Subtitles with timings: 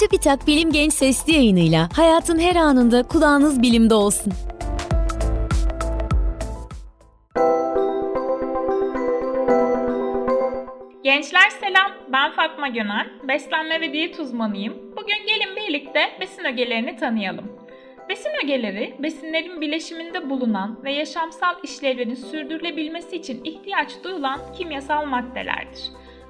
[0.00, 4.32] Çubitak Bilim Genç Sesli yayınıyla hayatın her anında kulağınız bilimde olsun.
[11.02, 14.74] Gençler selam, ben Fatma Gönel, beslenme ve diyet uzmanıyım.
[14.96, 17.52] Bugün gelin birlikte besin ögelerini tanıyalım.
[18.08, 25.80] Besin ögeleri, besinlerin bileşiminde bulunan ve yaşamsal işlevlerin sürdürülebilmesi için ihtiyaç duyulan kimyasal maddelerdir.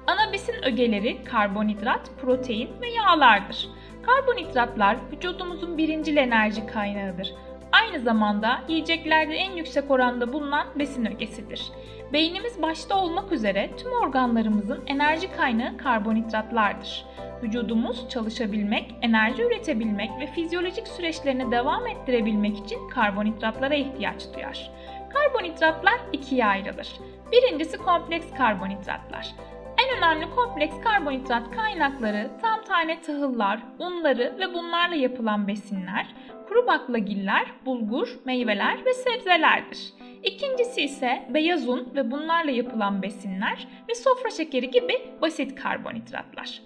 [0.07, 3.69] Ana besin ögeleri karbonhidrat, protein ve yağlardır.
[4.03, 7.33] Karbonhidratlar vücudumuzun birincil enerji kaynağıdır.
[7.71, 11.71] Aynı zamanda yiyeceklerde en yüksek oranda bulunan besin ögesidir.
[12.13, 17.05] Beynimiz başta olmak üzere tüm organlarımızın enerji kaynağı karbonhidratlardır.
[17.43, 24.71] Vücudumuz çalışabilmek, enerji üretebilmek ve fizyolojik süreçlerini devam ettirebilmek için karbonhidratlara ihtiyaç duyar.
[25.13, 26.99] Karbonhidratlar ikiye ayrılır.
[27.31, 29.35] Birincisi kompleks karbonhidratlar.
[29.81, 36.07] En önemli kompleks karbonhidrat kaynakları tam tane tahıllar, unları ve bunlarla yapılan besinler,
[36.47, 39.93] kuru baklagiller, bulgur, meyveler ve sebzelerdir.
[40.23, 46.61] İkincisi ise beyaz un ve bunlarla yapılan besinler ve sofra şekeri gibi basit karbonhidratlar.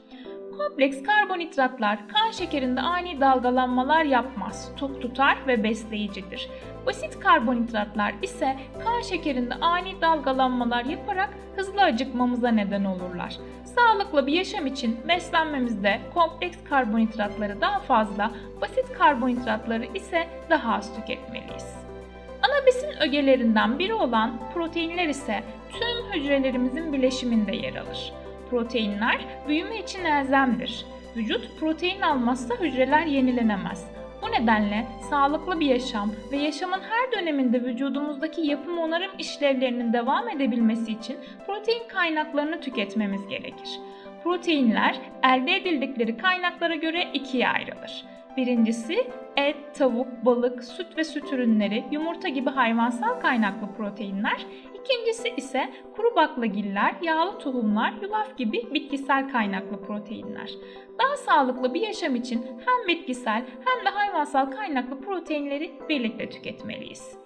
[0.58, 6.50] Kompleks karbonhidratlar kan şekerinde ani dalgalanmalar yapmaz, tok tutar ve besleyicidir.
[6.86, 13.38] Basit karbonhidratlar ise kan şekerinde ani dalgalanmalar yaparak hızlı acıkmamıza neden olurlar.
[13.64, 18.32] Sağlıklı bir yaşam için beslenmemizde kompleks karbonhidratları daha fazla,
[18.62, 21.76] basit karbonhidratları ise daha az tüketmeliyiz.
[22.42, 28.14] Ana besin ögelerinden biri olan proteinler ise tüm hücrelerimizin bileşiminde yer alır.
[28.50, 30.86] Proteinler büyüme için elzemdir.
[31.16, 33.88] Vücut protein almazsa hücreler yenilenemez.
[34.22, 40.92] Bu nedenle sağlıklı bir yaşam ve yaşamın her döneminde vücudumuzdaki yapım onarım işlevlerinin devam edebilmesi
[40.92, 43.80] için protein kaynaklarını tüketmemiz gerekir.
[44.24, 48.06] Proteinler elde edildikleri kaynaklara göre ikiye ayrılır.
[48.38, 54.46] Birincisi et, tavuk, balık, süt ve süt ürünleri, yumurta gibi hayvansal kaynaklı proteinler.
[54.80, 60.50] İkincisi ise kuru baklagiller, yağlı tohumlar, yulaf gibi bitkisel kaynaklı proteinler.
[61.00, 67.18] Daha sağlıklı bir yaşam için hem bitkisel hem de hayvansal kaynaklı proteinleri birlikte tüketmeliyiz.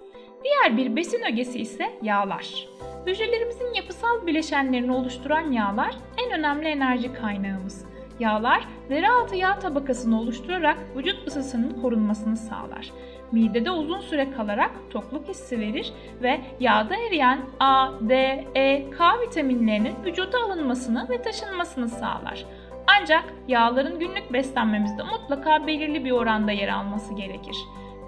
[0.44, 2.68] Diğer bir besin ögesi ise yağlar.
[3.06, 5.94] Hücrelerimizin yapısal bileşenlerini oluşturan yağlar
[6.26, 7.89] en önemli enerji kaynağımız.
[8.20, 12.92] Yağlar deri altı yağ tabakasını oluşturarak vücut ısısının korunmasını sağlar.
[13.32, 15.92] Midede uzun süre kalarak tokluk hissi verir
[16.22, 18.14] ve yağda eriyen A, D,
[18.54, 22.44] E, K vitaminlerinin vücuda alınmasını ve taşınmasını sağlar.
[23.00, 27.56] Ancak yağların günlük beslenmemizde mutlaka belirli bir oranda yer alması gerekir.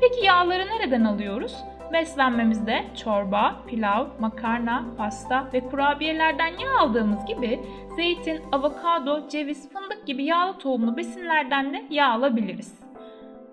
[0.01, 1.57] Peki yağları nereden alıyoruz?
[1.93, 7.61] Beslenmemizde çorba, pilav, makarna, pasta ve kurabiyelerden yağ aldığımız gibi
[7.97, 12.83] zeytin, avokado, ceviz, fındık gibi yağlı tohumlu besinlerden de yağ alabiliriz.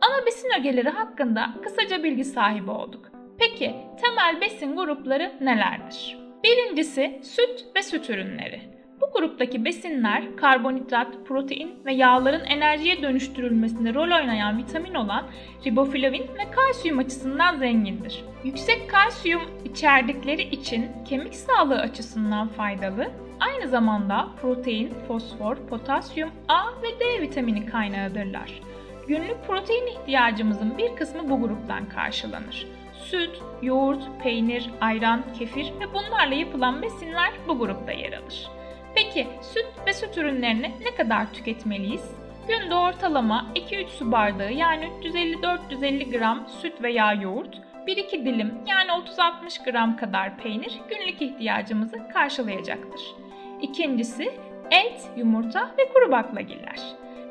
[0.01, 3.11] Ana besin ögeleri hakkında kısaca bilgi sahibi olduk.
[3.39, 6.17] Peki temel besin grupları nelerdir?
[6.43, 8.61] Birincisi süt ve süt ürünleri.
[9.01, 15.25] Bu gruptaki besinler karbonhidrat, protein ve yağların enerjiye dönüştürülmesinde rol oynayan vitamin olan
[15.65, 18.23] riboflavin ve kalsiyum açısından zengindir.
[18.43, 23.11] Yüksek kalsiyum içerdikleri için kemik sağlığı açısından faydalı,
[23.59, 28.61] aynı zamanda protein, fosfor, potasyum, A ve D vitamini kaynağıdırlar.
[29.07, 32.67] Günlük protein ihtiyacımızın bir kısmı bu gruptan karşılanır.
[32.93, 38.47] Süt, yoğurt, peynir, ayran, kefir ve bunlarla yapılan besinler bu grupta yer alır.
[38.95, 42.11] Peki süt ve süt ürünlerini ne kadar tüketmeliyiz?
[42.47, 49.71] Günde ortalama 2-3 su bardağı yani 350-450 gram süt veya yoğurt, 1-2 dilim yani 30-60
[49.71, 53.28] gram kadar peynir günlük ihtiyacımızı karşılayacaktır.
[53.61, 54.23] İkincisi
[54.71, 56.79] et, yumurta ve kuru baklagiller.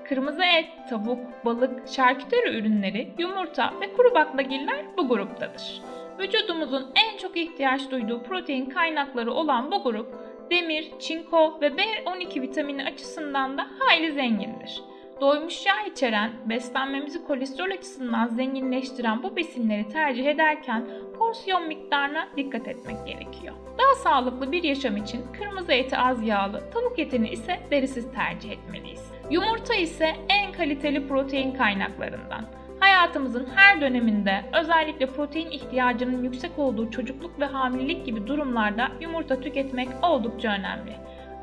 [0.09, 5.83] Kırmızı et, tavuk, balık, şarküteri ürünleri, yumurta ve kuru baklagiller bu gruptadır.
[6.19, 10.15] Vücudumuzun en çok ihtiyaç duyduğu protein kaynakları olan bu grup
[10.50, 14.82] demir, çinko ve B12 vitamini açısından da hayli zengindir.
[15.20, 20.85] Doymuş yağ içeren, beslenmemizi kolesterol açısından zenginleştiren bu besinleri tercih ederken
[21.19, 23.55] porsiyon miktarına dikkat etmek gerekiyor.
[23.79, 29.12] Daha sağlıklı bir yaşam için kırmızı eti az yağlı, tavuk etini ise derisiz tercih etmeliyiz.
[29.31, 32.44] Yumurta ise en kaliteli protein kaynaklarından.
[32.81, 39.88] Hayatımızın her döneminde özellikle protein ihtiyacının yüksek olduğu çocukluk ve hamilelik gibi durumlarda yumurta tüketmek
[40.03, 40.93] oldukça önemli.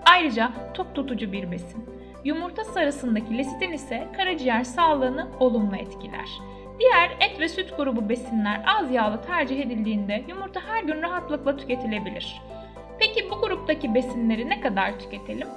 [0.06, 2.05] Ayrıca tok tutucu bir besin.
[2.26, 6.30] Yumurta sarısındaki lesitin ise karaciğer sağlığını olumlu etkiler.
[6.80, 12.42] Diğer et ve süt grubu besinler az yağlı tercih edildiğinde yumurta her gün rahatlıkla tüketilebilir.
[13.00, 15.48] Peki bu gruptaki besinleri ne kadar tüketelim?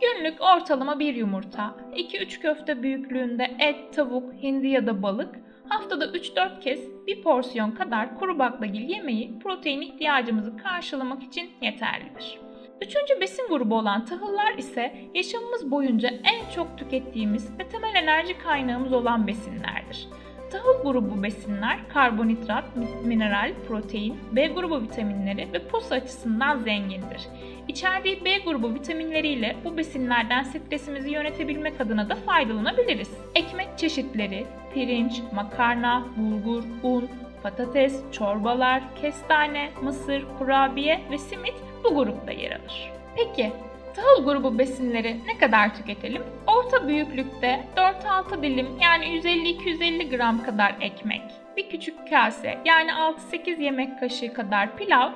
[0.00, 5.34] Günlük ortalama bir yumurta, 2-3 köfte büyüklüğünde et, tavuk, hindi ya da balık,
[5.68, 12.38] haftada 3-4 kez bir porsiyon kadar kuru baklagil yemeği protein ihtiyacımızı karşılamak için yeterlidir.
[12.82, 18.92] Üçüncü besin grubu olan tahıllar ise yaşamımız boyunca en çok tükettiğimiz ve temel enerji kaynağımız
[18.92, 20.08] olan besinlerdir.
[20.50, 22.64] Tahıl grubu besinler karbonhidrat,
[23.04, 27.28] mineral, protein, B grubu vitaminleri ve posa açısından zengindir.
[27.68, 33.10] İçerdiği B grubu vitaminleriyle bu besinlerden stresimizi yönetebilmek adına da faydalanabiliriz.
[33.34, 37.08] Ekmek çeşitleri, pirinç, makarna, bulgur, un,
[37.44, 41.54] patates, çorbalar, kestane, mısır, kurabiye ve simit
[41.84, 42.92] bu grupta yer alır.
[43.16, 43.52] Peki
[43.96, 46.22] tahıl grubu besinleri ne kadar tüketelim?
[46.46, 51.22] Orta büyüklükte 4-6 dilim yani 150-250 gram kadar ekmek,
[51.56, 55.10] bir küçük kase yani 6-8 yemek kaşığı kadar pilav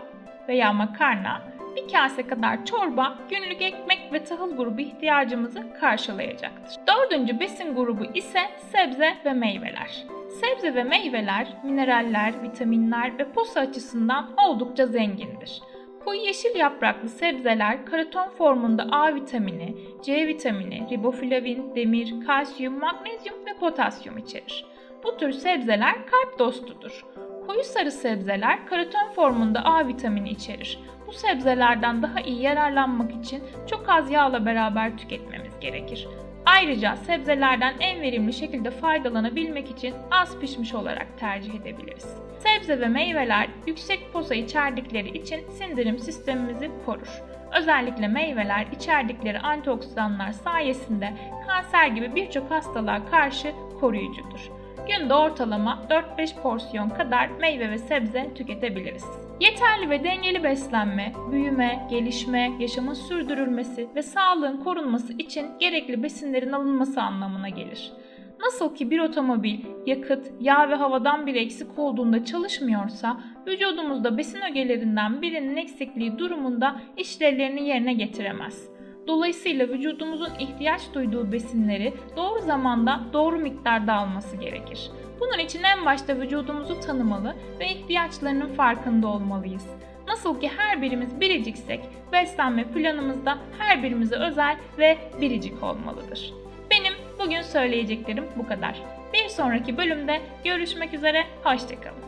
[0.48, 1.42] veya makarna,
[1.78, 6.76] bir kase kadar çorba günlük ekmek ve tahıl grubu ihtiyacımızı karşılayacaktır.
[6.86, 10.04] Dördüncü besin grubu ise sebze ve meyveler.
[10.28, 15.62] Sebze ve meyveler mineraller, vitaminler ve posa açısından oldukça zengindir.
[16.04, 23.54] Koyu yeşil yapraklı sebzeler karaton formunda A vitamini, C vitamini, riboflavin, demir, kalsiyum, magnezyum ve
[23.60, 24.66] potasyum içerir.
[25.04, 27.04] Bu tür sebzeler kalp dostudur.
[27.48, 30.78] Koyu sarı sebzeler karaton formunda A vitamini içerir.
[31.06, 36.08] Bu sebzelerden daha iyi yararlanmak için çok az yağla beraber tüketmemiz gerekir.
[36.46, 42.16] Ayrıca sebzelerden en verimli şekilde faydalanabilmek için az pişmiş olarak tercih edebiliriz.
[42.38, 47.22] Sebze ve meyveler yüksek posa içerdikleri için sindirim sistemimizi korur.
[47.58, 51.12] Özellikle meyveler içerdikleri antioksidanlar sayesinde
[51.46, 54.57] kanser gibi birçok hastalığa karşı koruyucudur.
[54.88, 59.05] Günde ortalama 4-5 porsiyon kadar meyve ve sebze tüketebiliriz.
[59.40, 67.02] Yeterli ve dengeli beslenme, büyüme, gelişme, yaşamın sürdürülmesi ve sağlığın korunması için gerekli besinlerin alınması
[67.02, 67.93] anlamına gelir.
[68.40, 75.23] Nasıl ki bir otomobil yakıt, yağ ve havadan bir eksik olduğunda çalışmıyorsa, vücudumuzda besin ögelerinden
[75.23, 78.77] birinin eksikliği durumunda işlevlerini yerine getiremez.
[79.08, 84.90] Dolayısıyla vücudumuzun ihtiyaç duyduğu besinleri doğru zamanda doğru miktarda alması gerekir.
[85.20, 89.66] Bunun için en başta vücudumuzu tanımalı ve ihtiyaçlarının farkında olmalıyız.
[90.08, 91.81] Nasıl ki her birimiz biriciksek,
[92.12, 96.34] beslenme planımızda her birimize özel ve biricik olmalıdır.
[96.70, 98.82] Benim bugün söyleyeceklerim bu kadar.
[99.14, 102.07] Bir sonraki bölümde görüşmek üzere, hoşçakalın.